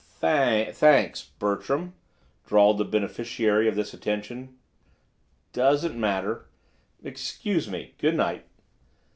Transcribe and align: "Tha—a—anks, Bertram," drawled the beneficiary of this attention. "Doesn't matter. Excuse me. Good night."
"Tha—a—anks, 0.19 1.29
Bertram," 1.37 1.93
drawled 2.47 2.79
the 2.79 2.83
beneficiary 2.85 3.67
of 3.67 3.75
this 3.75 3.93
attention. 3.93 4.57
"Doesn't 5.53 5.93
matter. 5.95 6.47
Excuse 7.03 7.69
me. 7.69 7.93
Good 7.99 8.15
night." 8.15 8.47